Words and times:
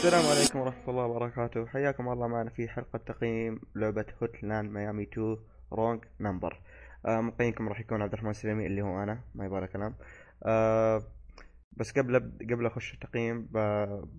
السلام 0.00 0.26
عليكم 0.26 0.58
ورحمة 0.58 0.88
الله 0.88 1.04
وبركاته. 1.04 1.66
حياكم 1.66 2.08
الله 2.08 2.26
معنا 2.26 2.50
في 2.50 2.68
حلقة 2.68 2.98
تقييم 2.98 3.60
لعبة 3.74 4.06
Hotline 4.22 4.70
Miami 4.70 5.02
2 5.02 5.36
Wrong 5.72 6.04
Number 6.20 6.60
مقيمكم 7.04 7.68
راح 7.68 7.80
يكون 7.80 8.02
عبد 8.02 8.12
الرحمن 8.12 8.30
السلمي 8.30 8.66
اللي 8.66 8.82
هو 8.82 9.02
أنا. 9.02 9.20
ما 9.34 9.44
يبغى 9.44 9.66
كلام. 9.66 9.94
آه 10.42 11.02
بس 11.72 11.92
قبل 11.92 12.32
قبل 12.50 12.66
أخش 12.66 12.94
التقييم 12.94 13.48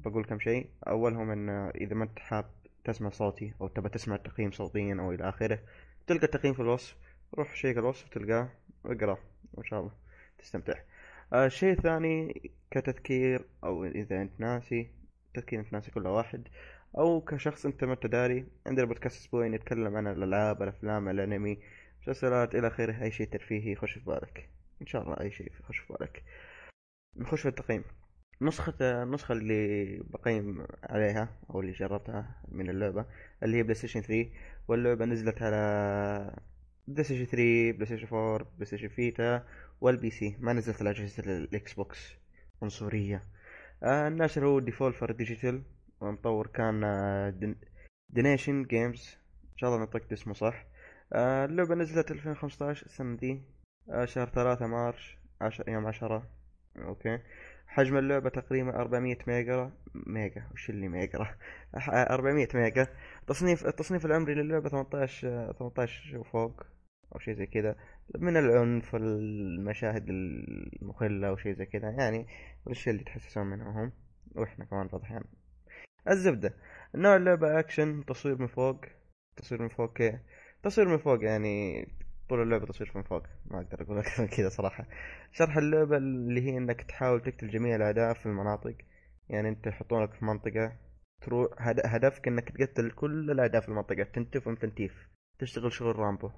بقول 0.05 0.25
كم 0.25 0.39
شيء. 0.39 0.69
أولهم 0.87 1.31
إن 1.31 1.49
إذا 1.49 1.95
ما 1.95 2.03
أنت 2.03 2.19
حاب 2.19 2.45
تسمع 2.83 3.09
صوتي 3.09 3.53
أو 3.61 3.67
تبى 3.67 3.89
تسمع 3.89 4.15
التقييم 4.15 4.51
صوتيا 4.51 4.97
أو 4.99 5.11
إلى 5.11 5.29
آخره 5.29 5.59
تلقى 6.07 6.23
التقييم 6.23 6.53
في 6.53 6.59
الوصف. 6.59 6.95
روح 7.37 7.55
شيك 7.55 7.77
الوصف 7.77 8.09
تلقاه. 8.09 8.49
واقراه 8.83 9.17
وإن 9.53 9.65
شاء 9.65 9.79
الله 9.79 9.91
تستمتع. 10.39 10.73
آه 11.33 11.45
الشيء 11.45 11.71
الثاني 11.71 12.51
كتذكير 12.71 13.45
أو 13.63 13.85
إذا 13.85 14.21
أنت 14.21 14.31
ناسي 14.39 15.00
انت 15.37 15.73
ناسي 15.73 15.91
كل 15.91 16.07
واحد. 16.07 16.47
أو 16.97 17.21
كشخص 17.21 17.65
أنت 17.65 17.83
ما 17.83 17.93
انت 17.93 18.05
داري 18.07 18.45
عندنا 18.67 18.85
بودكاست 18.85 19.21
أسبوعي 19.21 19.49
نتكلم 19.49 19.95
عن 19.97 20.07
الألعاب 20.07 20.63
الأفلام 20.63 21.09
الأنمي 21.09 21.57
مسلسلات 22.01 22.55
إلى 22.55 22.67
آخره. 22.67 23.03
أي 23.03 23.11
شيء 23.11 23.27
ترفيهي 23.27 23.71
يخش 23.71 23.93
في 23.93 24.05
بالك. 24.05 24.49
إن 24.81 24.87
شاء 24.87 25.03
الله 25.03 25.19
أي 25.19 25.31
شيء 25.31 25.51
يخش 25.59 25.77
في 25.77 25.93
بالك. 25.93 26.23
نخش 27.17 27.41
في 27.41 27.47
التقييم. 27.47 27.83
نسخة 28.41 28.73
النسخة 29.03 29.31
اللي 29.33 29.97
بقيم 30.09 30.65
عليها 30.83 31.29
أو 31.49 31.59
اللي 31.61 31.71
جربتها 31.71 32.41
من 32.47 32.69
اللعبة 32.69 33.05
اللي 33.43 33.57
هي 33.57 33.63
PlayStation 33.63 34.01
3 34.01 34.29
واللعبة 34.67 35.05
نزلت 35.05 35.41
على 35.41 36.35
PlayStation 36.87 37.25
3 37.25 37.71
PlayStation 37.71 38.07
4 38.15 38.37
PlayStation 38.55 38.87
Vita 38.87 39.47
وال 39.81 40.09
PC 40.09 40.37
ما 40.39 40.53
نزلت 40.53 40.81
على 40.81 40.89
أجهزة 40.89 41.23
ال 41.23 41.73
Xbox 41.73 42.15
عنصرية. 42.61 43.23
الناشر 43.83 44.45
هو 44.45 44.59
Devolver 44.59 45.11
Digital 45.11 45.61
والمطور 46.01 46.47
كان 46.47 46.83
آه. 46.83 47.55
Dennaton 48.09 48.63
Games 48.63 49.17
إن 49.53 49.57
شاء 49.57 49.69
الله 49.69 49.83
نطقت 49.83 50.11
اسمه 50.11 50.33
صح. 50.33 50.65
آه 51.13 51.45
اللعبة 51.45 51.75
نزلت 51.75 52.11
2015 52.11 52.85
السنة 52.85 53.17
دي 53.17 53.41
آه 53.89 54.05
شهر 54.05 54.29
ثلاثة 54.29 54.67
March 54.67 55.17
عشر 55.41 55.69
يوم 55.69 55.87
عشرة. 55.87 56.23
okay. 56.77 57.19
حجم 57.67 57.97
اللعبة 57.97 58.29
تقريبا 58.29 58.75
400 58.81 59.17
ميجا. 59.27 59.71
ميجا؟ 59.95 60.43
وش 60.53 60.69
اللي 60.69 60.87
ميجا؟ 60.87 61.19
400 61.89 62.47
ميجا. 62.53 62.87
تصنيف 63.27 63.65
التصنيف 63.67 64.05
العمري 64.05 64.33
للعبة 64.33 64.69
18 64.69 65.27
آه، 65.27 65.51
18 65.59 66.17
وفوق. 66.17 66.63
أو 67.15 67.19
شيء 67.19 67.33
زي 67.33 67.45
كذا 67.45 67.75
من 68.19 68.37
العنف 68.37 68.95
المشاهد 68.95 70.09
المخلة 70.09 71.27
أو 71.27 71.37
شيء 71.37 71.53
زي 71.53 71.65
كذا 71.65 71.89
يعني 71.89 72.27
والاشياء 72.65 72.95
اللي 72.95 73.05
تحسسون 73.05 73.45
منها 73.45 73.83
هم 73.83 73.91
وإحنا 74.35 74.65
كمان 74.65 74.87
بعض 74.87 74.95
الاحيان 75.01 75.23
الزبدة 76.09 76.53
نوع 76.95 77.15
اللعبة 77.15 77.59
اكشن 77.59 78.05
تصوير 78.05 78.41
من 78.41 78.47
فوق 78.47 78.85
تصوير 79.35 79.61
من 79.61 79.69
فوق 79.69 79.93
كي 79.97 80.19
تصوير 80.63 80.87
من 80.87 80.97
فوق 80.97 81.23
يعني 81.23 81.85
طول 82.29 82.41
اللعبة 82.41 82.65
تصوير 82.65 82.91
من 82.95 83.03
فوق 83.03 83.23
ما 83.45 83.57
أقدر 83.61 83.81
أقول 83.81 83.97
أكثر 83.97 84.21
من 84.23 84.27
كذا 84.29 84.49
صراحة. 84.49 84.85
شرح 85.31 85.57
اللعبة 85.57 85.97
اللي 85.97 86.41
هي 86.41 86.57
إنك 86.57 86.81
تحاول 86.81 87.21
تقتل 87.21 87.49
جميع 87.49 87.75
الاعداء 87.75 88.13
في 88.13 88.25
المناطق. 88.25 88.75
يعني 89.29 89.49
أنت 89.49 89.67
يحطونك 89.67 90.13
في 90.13 90.25
منطقة 90.25 90.71
تروح 91.21 91.49
هد- 91.57 91.81
هدفك 91.85 92.27
إنك 92.27 92.49
تقتل 92.49 92.91
كل 92.91 93.31
الاعداء 93.31 93.61
في 93.61 93.69
المنطقة 93.69 94.03
تنتفهم 94.03 94.55
تنتيف 94.55 95.07
تشتغل 95.39 95.73
شغل 95.73 95.95
رامبو. 95.95 96.31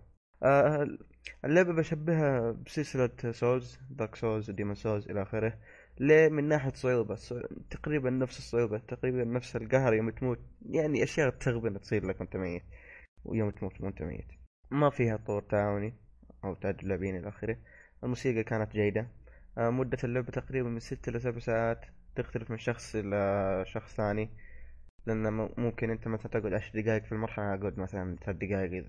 اللعبة 1.45 1.73
بشبهها 1.73 2.51
بسلسلة 2.51 3.31
Souls 3.31 3.79
Dark 3.89 4.15
Souls 4.15 4.49
و 4.49 4.52
Demon's 4.52 4.75
Souls 4.75 5.09
إلى 5.09 5.21
آخره 5.21 5.57
ليه 5.99 6.29
من 6.29 6.43
ناحية 6.47 6.71
صعوبة؟ 6.73 7.15
صع- 7.15 7.41
تقريبا 7.69 8.09
نفس 8.09 8.37
الصعوبة 8.37 8.77
تقريبا 8.77 9.23
نفس 9.23 9.55
القهر 9.55 9.93
يوم 9.93 10.09
تموت 10.09 10.39
يعني 10.69 11.03
أشياء 11.03 11.29
تغبن 11.29 11.79
تصير 11.81 12.05
لك 12.05 12.19
وأنت 12.21 12.35
ميت 12.37 12.63
ويوم 13.25 13.49
تموت 13.51 13.81
وأنت 13.81 14.01
ميت. 14.01 14.27
ما 14.71 14.89
فيها 14.89 15.17
طور 15.17 15.41
تعاوني 15.41 15.93
أو 16.43 16.53
تعدد 16.53 16.79
اللاعبين 16.79 17.17
إلى 17.17 17.27
آخره. 17.29 17.57
الموسيقى 18.03 18.43
كانت 18.43 18.71
جيدة. 18.71 19.07
آه 19.57 19.69
مدة 19.69 19.97
اللعبة 20.03 20.31
تقريبا 20.31 20.69
من 20.69 20.79
ست 20.79 21.07
إلى 21.07 21.19
سبع 21.19 21.39
ساعات 21.39 21.85
تختلف 22.15 22.51
من 22.51 22.57
شخص 22.57 22.95
إلى 22.95 23.63
شخص 23.67 23.95
ثاني 23.95 24.29
لأن 25.05 25.33
ممكن 25.57 25.89
أنت 25.89 26.07
مثلا 26.07 26.31
تقعد 26.31 26.53
عشر 26.53 26.81
دقايق 26.81 27.03
في 27.03 27.11
المرحلة 27.11 27.53
أقعد 27.53 27.77
مثلا 27.79 28.15
ثلاث 28.25 28.37
دقايق 28.37 28.85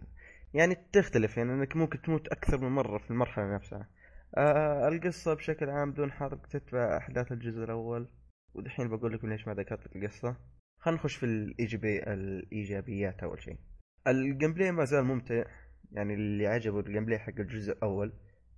يعني 0.55 0.77
تختلف 0.93 1.37
يعني 1.37 1.53
إنك 1.53 1.77
ممكن 1.77 2.03
تموت 2.03 2.29
أكثر 2.29 2.59
من 2.59 2.69
مرة 2.69 2.99
في 2.99 3.11
المرحلة 3.11 3.55
نفسها. 3.55 3.89
آه 4.37 4.89
القصة 4.89 5.35
بشكل 5.35 5.71
عام 5.71 5.93
بدون 5.93 6.13
حرق 6.13 6.47
تتبع 6.47 6.97
أحداث 6.97 7.33
الجزء 7.33 7.65
الأول. 7.65 8.09
ودحين 8.55 8.89
بقول 8.89 9.13
لكم 9.13 9.29
ليش 9.29 9.49
ما 9.49 9.55
ذكرت 9.55 9.97
القصة. 9.97 10.37
خلينا 10.79 11.01
نخش 11.01 11.17
في 11.17 11.27
الايجابي 11.27 12.03
الإيجابيات 12.03 13.23
أول 13.23 13.43
شيء. 13.43 13.59
ال 14.07 14.55
gameplay 14.55 14.73
ما 14.73 14.85
زال 14.85 15.05
ممتع 15.05 15.45
يعني 15.93 16.15
اللي 16.15 16.47
عجبه 16.47 16.81
ال 16.81 17.05
gameplay 17.05 17.19
حق 17.19 17.39
الجزء 17.39 17.73
الأول. 17.73 18.13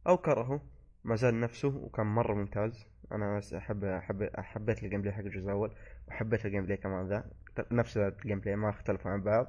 أو 0.07 0.17
كرهه 0.17 0.61
ما 1.05 1.17
زال 1.17 1.41
نفسه 1.41 1.69
وكان 1.69 2.07
مرة 2.07 2.35
ممتاز. 2.35 2.87
أنا 3.13 3.37
بس 3.37 3.55
احب 3.55 3.85
احب 3.85 4.31
حبيت 4.35 4.83
ال 4.83 5.03
gameplay 5.03 5.15
حق 5.15 5.21
الجزء 5.21 5.45
الأول 5.45 5.75
وحبيت 6.09 6.47
ال 6.47 6.65
gameplay 6.65 6.77
كمان 6.77 7.09
ذا. 7.09 7.31
نفس 7.73 7.97
ال 7.97 8.41
gameplay 8.41 8.57
ما 8.57 8.71
اختلفوا 8.71 9.11
عن 9.11 9.23
بعض. 9.23 9.47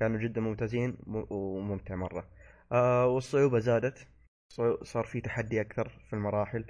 كانوا 0.00 0.20
جدا 0.20 0.40
ممتازين 0.40 0.96
وممتع 1.06 1.94
مرة. 1.94 2.28
آه 2.72 3.06
والصعوبة 3.06 3.58
زادت. 3.58 4.08
صار 4.82 5.04
في 5.04 5.20
تحدي 5.20 5.60
أكثر 5.60 5.88
في 5.88 6.12
المراحل. 6.12 6.64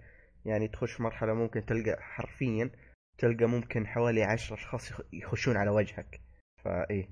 يعني 0.44 0.68
تخش 0.68 0.92
في 0.92 1.02
مرحلة 1.02 1.34
ممكن 1.34 1.66
تلقى 1.66 1.96
حرفيا 2.02 2.70
تلقى 3.18 3.46
ممكن 3.46 3.86
حوالي 3.86 4.22
عشر 4.22 4.54
أشخاص 4.54 4.90
يخ- 4.90 5.02
يخشون 5.12 5.56
على 5.56 5.70
وجهك. 5.70 6.20
فإيه 6.64 7.08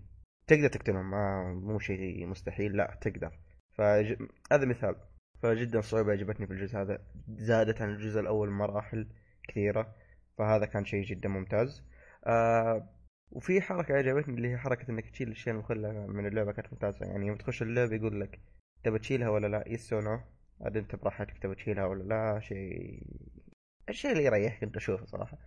تقدر 0.47 0.69
تقتلهم 0.69 1.11
ما 1.11 1.55
مو 1.55 1.79
شيء 1.79 2.27
مستحيل. 2.27 2.77
لا 2.77 2.99
تقدر. 3.01 3.39
فهذا 3.75 4.65
مثال. 4.67 4.97
فجدا 5.43 5.79
الصعوبة 5.79 6.13
عجبتني 6.13 6.47
في 6.47 6.53
الجزء 6.53 6.79
هذا. 6.79 6.99
زادت 7.29 7.83
عن 7.83 7.91
الجزء 7.91 8.21
الأول 8.21 8.51
مراحل 8.51 9.09
كثيرة. 9.49 9.95
فهذا 10.39 10.67
كان 10.67 10.85
شيء 10.85 11.05
جدا 11.05 11.29
ممتاز. 11.29 11.83
آه 12.27 12.98
وفي 13.31 13.61
حركة 13.61 13.95
عجبتني 13.95 14.35
اللي 14.35 14.49
هي 14.49 14.59
حركة 14.59 14.91
إنك 14.91 15.11
تشيل 15.11 15.29
الاشياء 15.29 15.55
المخلة 15.55 16.07
من 16.07 16.27
اللعبة 16.27 16.53
كانت 16.53 16.73
ممتازة. 16.73 17.07
يعني 17.07 17.27
يوم 17.27 17.37
تخش 17.37 17.63
اللعبة 17.63 17.97
يقول 17.97 18.21
لك 18.21 18.41
تبى 18.85 18.99
تشيلها 18.99 19.29
ولا 19.29 19.47
لا؟ 19.47 19.65
يس 19.67 19.93
أو 19.93 20.01
نو 20.01 20.21
عاد 20.61 20.77
أنت 20.77 20.97
براحتك 20.97 21.39
تبى 21.39 21.55
تشيلها 21.55 21.85
ولا 21.87 22.03
لا؟ 22.03 22.41
شيء 22.41 23.03
الشيء 23.89 24.13
اللي 24.13 24.25
يريحك 24.25 24.63
أنت 24.63 24.77
اشوفه 24.77 25.07
صراحة. 25.07 25.39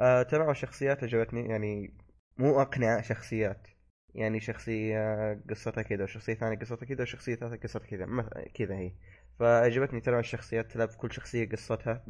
آه 0.00 0.22
تنوع 0.22 0.50
الشخصيات 0.50 1.04
عجبتني. 1.04 1.48
يعني 1.48 1.94
مو 2.38 2.62
أقنع 2.62 3.00
شخصيات. 3.00 3.68
يعني 4.14 4.40
شخصية 4.40 5.32
قصتها 5.50 5.82
كذا 5.82 6.04
وشخصية 6.04 6.34
ثانية 6.34 6.58
قصتها 6.58 6.86
كذا 6.86 7.02
وشخصية 7.02 7.34
ثالثة 7.34 7.56
قصتها 7.56 7.86
كذا 7.86 8.06
كذا 8.54 8.74
هي. 8.76 8.92
فعجبتني 9.38 10.00
تنوع 10.00 10.18
الشخصيات. 10.18 10.72
تلعب 10.72 10.88
كل 10.88 11.12
شخصية 11.12 11.48
قصتها 11.48 12.04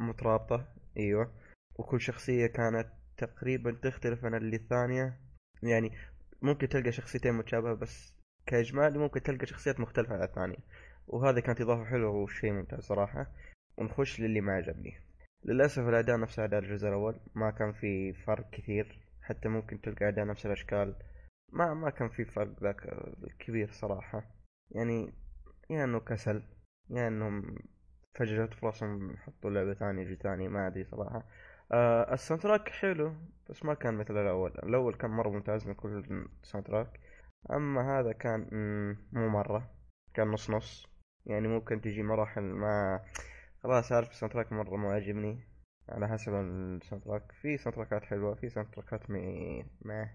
مترابطة. 0.00 0.68
أيوه. 0.96 1.32
وكل 1.76 2.00
شخصية 2.00 2.46
كانت 2.46 2.88
تقريبا 3.18 3.70
تختلف 3.82 4.24
عن 4.24 4.34
اللي 4.34 4.56
الثانية. 4.56 5.20
يعني 5.62 5.92
ممكن 6.42 6.68
تلقى 6.68 6.92
شخصيتين 6.92 7.34
متشابهة 7.34 7.74
بس 7.74 8.14
كإجمالي 8.46 8.98
ممكن 8.98 9.22
تلقى 9.22 9.46
شخصيات 9.46 9.80
مختلفة 9.80 10.14
عن 10.14 10.22
الثانية. 10.22 10.58
وهذا 11.06 11.40
كانت 11.40 11.60
إضافة 11.60 11.84
حلوة 11.84 12.10
وشيء 12.10 12.52
ممتاز 12.52 12.80
صراحة. 12.80 13.26
ونخش 13.78 14.20
للي 14.20 14.40
ما 14.40 14.52
عجبني. 14.52 14.94
للأسف 15.44 15.88
الأداء 15.88 16.20
نفس 16.20 16.38
أداء 16.38 16.60
الجزء 16.60 16.88
الأول. 16.88 17.20
ما 17.34 17.50
كان 17.50 17.72
في 17.72 18.12
فرق 18.12 18.50
كثير. 18.50 19.00
حتى 19.22 19.48
ممكن 19.48 19.80
تلقى 19.80 20.08
أداء 20.08 20.26
نفس 20.26 20.46
الأشكال. 20.46 20.94
ما 21.52 21.74
ما 21.74 21.90
كان 21.90 22.08
في 22.08 22.24
فرق 22.24 22.62
ذاك 22.62 22.94
كبير 23.38 23.70
صراحة. 23.72 24.24
يعني 24.70 25.12
يا 25.70 25.84
إنه 25.84 26.00
كسل 26.00 26.42
يا 26.90 27.08
إنهم 27.08 27.58
فجأة 28.14 28.46
جت 28.46 28.54
فرصهم 28.54 29.10
يحطوا 29.10 29.50
لعبة 29.50 29.74
ثانية 29.74 30.04
جزء 30.04 30.22
ثاني 30.22 30.48
ما 30.48 30.66
أدري 30.66 30.84
صراحة. 30.84 31.26
آه 31.72 32.14
ال 32.14 32.42
soundtrack 32.42 32.68
حلو 32.68 33.14
بس 33.50 33.64
ما 33.64 33.74
كان 33.74 33.94
مثل 33.94 34.16
الأول. 34.22 34.50
الأول 34.50 34.94
كان 34.94 35.10
مرة 35.10 35.28
ممتاز 35.30 35.66
من 35.66 35.74
كل 35.74 36.26
ال 36.42 36.66
soundtrack 36.66 37.00
أما 37.50 37.98
هذا 38.00 38.12
كان 38.12 38.48
مو 39.12 39.28
مرة 39.28 39.70
كان 40.14 40.28
نص 40.28 40.50
نص. 40.50 40.86
يعني 41.26 41.48
ممكن 41.48 41.80
تجي 41.80 42.02
مراحل 42.02 42.42
ما 42.42 43.00
خلاص 43.62 43.92
عارف 43.92 44.10
ال 44.10 44.32
soundtrack 44.34 44.52
مرة 44.52 44.76
ما 44.76 44.92
عجبني 44.94 45.40
على 45.88 46.08
حسب 46.08 46.34
ال 46.34 47.04
soundtrack 47.04 47.32
في 47.32 47.56
soundtrack 47.58 47.76
ات 47.76 48.04
حلوة 48.04 48.34
في 48.34 48.48
soundtrack 48.48 48.70
ات. 48.70 49.10
ما. 49.10 50.10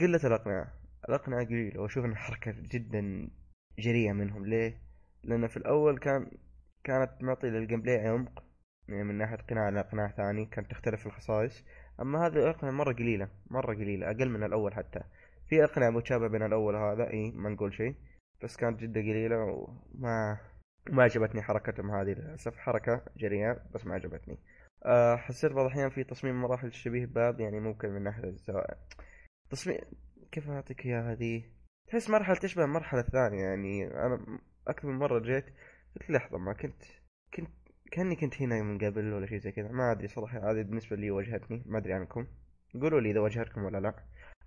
قلة 0.00 0.20
الأقنعة. 0.24 0.72
الأقنعة 1.08 1.44
قليلة 1.44 1.80
وأشوف 1.80 2.04
إن 2.04 2.16
حركة 2.16 2.54
جدا 2.58 3.30
جريئة 3.78 4.12
منهم. 4.12 4.46
ليه؟ 4.46 4.82
لأن 5.24 5.46
في 5.48 5.56
الأول 5.56 5.98
كان 5.98 6.30
كانت 6.84 7.10
معطي 7.22 7.50
لل 7.50 7.82
gameplay 7.82 8.08
عمق. 8.08 8.47
من 8.88 9.18
ناحية 9.18 9.36
قناع 9.36 9.68
لقناع 9.68 10.08
ثاني 10.08 10.46
كانت 10.46 10.70
تختلف 10.70 11.06
الخصائص. 11.06 11.64
أما 12.00 12.26
هذه 12.26 12.36
الأقنعة 12.36 12.70
مرة 12.70 12.92
قليلة 12.92 13.28
مرة 13.50 13.74
قليلة 13.74 14.06
أقل 14.10 14.28
من 14.28 14.44
الأول 14.44 14.74
حتى. 14.74 15.00
في 15.48 15.64
أقنعة 15.64 15.90
متشابهة 15.90 16.28
بين 16.28 16.42
الأول 16.42 16.74
وهذا 16.74 17.10
إي 17.10 17.30
ما 17.30 17.48
نقول 17.50 17.74
شيء 17.74 17.94
بس 18.42 18.56
كانت 18.56 18.80
جدا 18.80 19.00
قليلة 19.00 19.36
وما 19.38 20.38
ما 20.90 21.02
عجبتني 21.02 21.42
حركتهم 21.42 21.90
هذه 21.90 22.10
للأسف. 22.10 22.56
حركة 22.56 23.04
جريئة 23.16 23.60
بس 23.74 23.86
ما 23.86 23.94
عجبتني. 23.94 24.38
آه 24.86 25.16
حسيت 25.16 25.52
بعض 25.52 25.64
الأحيان 25.64 25.90
في 25.90 26.04
تصميم 26.04 26.40
مراحل 26.42 26.72
شبيه 26.72 27.06
ببعض 27.06 27.40
يعني 27.40 27.60
ممكن 27.60 27.88
من 27.88 28.02
ناحية 28.02 28.24
الزوايا. 28.24 28.74
تصميم 29.50 29.78
كيف 30.32 30.50
أعطيك 30.50 30.86
إياها 30.86 31.12
هذه؟ 31.12 31.44
تحس 31.88 32.10
مرحلة 32.10 32.36
تشبه 32.36 32.64
المرحلة 32.64 33.00
الثانية 33.00 33.42
يعني 33.42 33.86
أنا 33.86 34.38
أكثر 34.68 34.88
من 34.88 34.98
مرة 34.98 35.18
جيت 35.18 35.44
قلت 35.96 36.10
لحظة 36.10 36.38
ما 36.38 36.52
كنت 36.52 36.82
كنت 37.34 37.67
كأني 37.90 38.16
كنت 38.16 38.42
هنا 38.42 38.62
من 38.62 38.78
قبل 38.78 39.12
ولا 39.12 39.26
شيء 39.26 39.38
زي 39.38 39.52
كذا. 39.52 39.68
ما 39.68 39.92
أدري 39.92 40.08
صراحة 40.08 40.38
هذه 40.38 40.62
بالنسبة 40.62 40.96
لي 40.96 41.10
واجهتني 41.10 41.62
ما 41.66 41.78
أدري 41.78 41.92
عنكم. 41.92 42.26
قولوا 42.80 43.00
لي 43.00 43.10
إذا 43.10 43.20
واجهتكم 43.20 43.64
ولا 43.64 43.78
لا. 43.78 43.94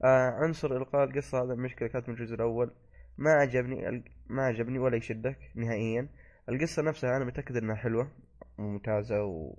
آه 0.03 0.29
عنصر 0.29 0.77
إلقاء 0.77 1.03
القصة 1.03 1.43
هذا 1.43 1.53
المشكلة 1.53 1.87
كانت 1.87 2.09
من 2.09 2.15
الجزء 2.15 2.35
الأول. 2.35 2.71
ما 3.17 3.31
عجبني 3.31 4.03
ما 4.29 4.45
عجبني 4.45 4.79
ولا 4.79 4.97
يشدك 4.97 5.37
نهائيا. 5.55 6.09
القصة 6.49 6.81
نفسها 6.81 7.17
أنا 7.17 7.25
متأكد 7.25 7.57
إنها 7.57 7.75
حلوة 7.75 8.11
وممتازة 8.57 9.23
و 9.23 9.53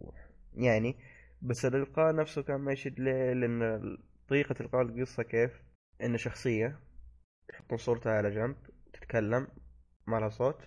يعني. 0.55 0.97
بس 1.43 1.65
الإلقاء 1.65 2.15
نفسه 2.15 2.43
كان 2.43 2.61
ما 2.61 2.73
يشد 2.73 3.01
ليه؟ 3.01 3.33
لأن 3.33 3.81
طريقة 4.29 4.55
إلقاء 4.61 4.83
القصة 4.83 5.23
كيف؟ 5.23 5.63
إن 6.03 6.17
شخصية 6.17 6.81
يحطون 7.51 7.79
صورتها 7.79 8.13
على 8.13 8.31
جنب 8.31 8.57
تتكلم 8.93 9.49
ما 10.07 10.17
لها 10.17 10.29
صوت 10.29 10.59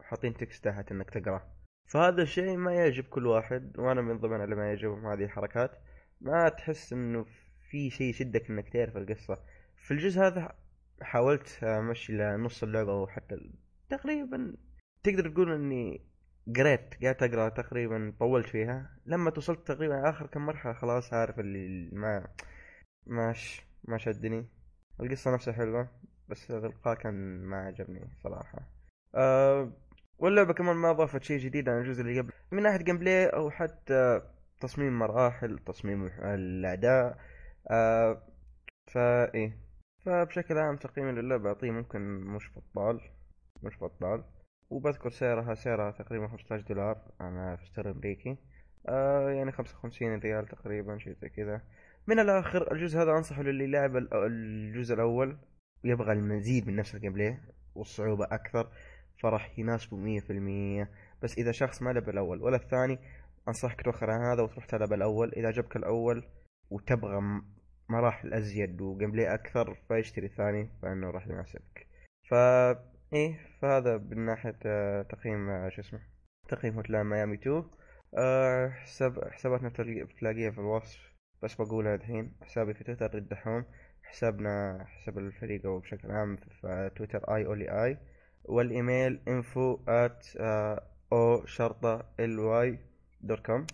وحاطين 0.00 0.34
تكست 0.34 0.64
تحت 0.64 0.92
إنك 0.92 1.10
تقرأ. 1.10 1.49
فهذا 1.90 2.22
الشيء 2.22 2.56
ما 2.56 2.74
يعجب 2.74 3.04
كل 3.04 3.26
واحد 3.26 3.78
وأنا 3.78 4.00
من 4.00 4.18
ضمن 4.18 4.44
اللي 4.44 4.54
ما 4.56 4.66
يعجبهم 4.66 5.06
هذه 5.06 5.24
الحركات. 5.24 5.70
ما 6.20 6.48
تحس 6.48 6.92
إنه 6.92 7.26
في 7.70 7.90
شيء 7.90 8.10
يشدك 8.10 8.50
إنك 8.50 8.68
تعرف 8.68 8.96
القصة. 8.96 9.38
في 9.76 9.90
الجزء 9.90 10.20
هذا 10.20 10.52
حاولت 11.02 11.64
أمشي 11.64 12.12
لنص 12.12 12.62
اللعبة 12.62 12.92
أو 12.92 13.06
حتى 13.06 13.50
تقريبا 13.88 14.56
تقدر 15.02 15.28
تقول 15.28 15.52
إني 15.52 16.06
قريت 16.56 17.02
قاعد 17.02 17.22
أقرأ 17.22 17.48
تقريبا 17.48 18.14
طولت 18.20 18.46
فيها. 18.46 18.96
لما 19.06 19.30
توصلت 19.30 19.68
تقريبا 19.68 20.10
آخر 20.10 20.26
كم 20.26 20.46
مرحلة 20.46 20.72
خلاص 20.72 21.12
عارف 21.12 21.40
اللي 21.40 21.90
ما 21.92 22.28
ماش 23.06 23.62
ما 23.84 23.98
شدني. 23.98 24.46
القصة 25.00 25.34
نفسها 25.34 25.54
حلوة 25.54 25.88
بس 26.28 26.50
الإلقاء 26.50 26.94
كان 26.94 27.44
ما 27.44 27.56
عجبني 27.56 28.08
صراحة. 28.22 28.58
أه 29.14 29.72
واللعبة 30.20 30.52
كمان 30.52 30.76
ما 30.76 30.90
أضافت 30.90 31.22
شيء 31.22 31.38
جديد 31.38 31.68
عن 31.68 31.78
الجزء 31.80 32.00
اللي 32.02 32.20
قبل. 32.20 32.32
من 32.52 32.62
ناحية 32.62 32.84
gameplay 32.84 33.26
أو 33.26 33.50
حتى 33.50 34.20
تصميم 34.60 34.98
مراحل 34.98 35.58
تصميم 35.58 36.06
الأعداء 36.06 37.18
أه 37.70 38.22
فا 38.86 39.34
إيه. 39.34 39.58
فبشكل 40.04 40.58
عام 40.58 40.76
تقييمي 40.76 41.12
للعبة 41.12 41.48
أعطيه 41.48 41.70
ممكن 41.70 42.00
مش 42.20 42.50
بطال 42.56 43.00
مش 43.62 43.78
بطال. 43.82 44.24
وبذكر 44.70 45.10
سعرها 45.10 45.54
سعرها 45.54 45.90
تقريبا 45.90 46.28
15 46.28 46.64
دولار 46.68 46.98
أنا 47.20 47.56
في 47.56 47.66
store 47.66 47.90
أمريكي. 47.90 48.36
آه 48.88 49.30
يعني 49.30 49.52
55 49.52 50.18
ريال 50.18 50.46
تقريبا 50.46 50.98
شيء 50.98 51.12
زي 51.12 51.28
كذا. 51.28 51.62
من 52.06 52.18
الآخر 52.18 52.72
الجزء 52.72 52.98
هذا 52.98 53.12
أنصحه 53.12 53.42
للي 53.42 53.66
لعب 53.66 53.96
الجزء 53.96 54.94
الأول 54.94 55.38
ويبغى 55.84 56.12
المزيد 56.12 56.66
من 56.66 56.76
نفس 56.76 56.94
ال 56.94 57.12
gameplay 57.12 57.38
والصعوبة 57.74 58.24
أكثر. 58.24 58.70
فراح 59.22 59.58
يناسبه 59.58 59.96
مية 59.96 60.20
في 60.20 60.30
المية. 60.30 60.90
بس 61.22 61.38
إذا 61.38 61.52
شخص 61.52 61.82
ما 61.82 61.90
لعب 61.90 62.08
الأول 62.08 62.42
ولا 62.42 62.56
الثاني 62.56 62.98
أنصحك 63.48 63.82
توخر 63.82 64.10
عن 64.10 64.20
هذا 64.20 64.42
وتروح 64.42 64.64
تلعب 64.64 64.92
الأول. 64.92 65.32
إذا 65.32 65.48
عجبك 65.48 65.76
الأول 65.76 66.24
وتبغى 66.70 67.20
مراحل 67.88 68.34
أزيد 68.34 68.80
و 68.80 69.10
gameplay 69.10 69.34
أكثر 69.34 69.74
فيشتري 69.88 70.26
الثاني 70.26 70.70
فإنه 70.82 71.10
راح 71.10 71.26
يناسبك. 71.26 71.86
فا 72.30 72.70
إيه 73.12 73.38
فهذا 73.62 73.98
من 73.98 74.26
ناحية 74.26 74.58
آه، 74.66 75.02
تقييم 75.02 75.50
آه، 75.50 75.68
شو 75.68 75.80
اسمه 75.80 76.00
تقييم 76.48 76.74
Hotline 76.74 77.06
Miami 77.06 77.34
2 77.34 77.64
أه 78.18 78.68
حساب 78.68 79.24
حساباتنا 79.30 79.68
بتلاقيها 80.04 80.50
في 80.50 80.58
الوصف. 80.58 81.10
بس 81.42 81.54
بقولها 81.54 81.94
الحين 81.94 82.32
حسابي 82.42 82.74
في 82.74 82.84
تويتر 82.84 83.18
الدحوم 83.18 83.64
حسابنا 84.02 84.84
حساب 84.88 85.18
الفريق 85.18 85.66
أو 85.66 85.78
بشكل 85.78 86.10
عام 86.10 86.36
في 86.36 86.90
تويتر 86.96 87.34
اي 87.34 87.46
اولي 87.46 87.84
اي 87.84 87.98
والإيميل 88.44 89.20
info 89.28 89.78
at 89.88 90.40
أو 91.12 91.46
شرطة 91.46 92.04
ال 92.20 92.38
واي 92.38 92.78
dot 93.20 93.46
com 93.46 93.66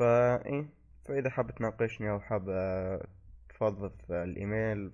إيه 0.00 0.68
فإذا 1.04 1.30
حاب 1.30 1.54
تناقشني 1.54 2.10
أو 2.10 2.20
حاب 2.20 2.48
آه، 2.48 3.06
تفضل 3.48 3.90
الإيميل 4.10 4.92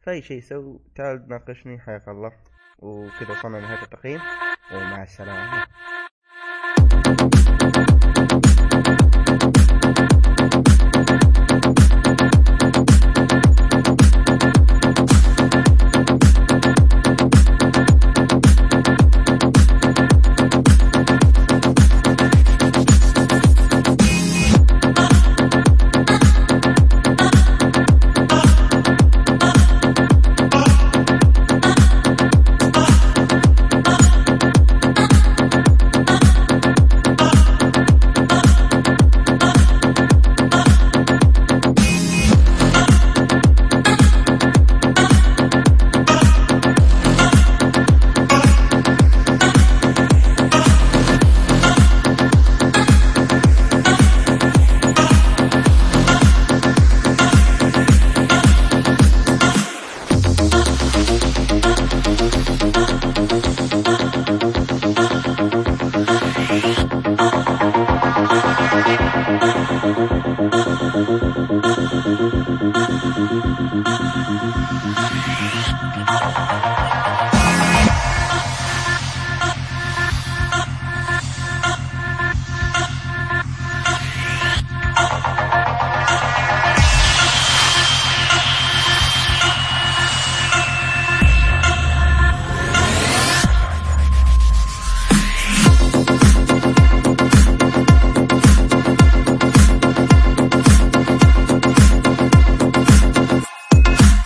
في 0.00 0.10
أي 0.10 0.22
شيء 0.22 0.40
سوي 0.40 0.80
تعال 0.94 1.28
ناقشني 1.28 1.78
حياك 1.78 2.08
الله. 2.08 2.32
وكذا 2.78 3.30
وصلنا 3.30 3.56
لنهاية 3.56 3.82
التقييم 3.82 4.20
ومع 4.72 5.02
السلامة. 5.02 5.66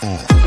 all. 0.01 0.38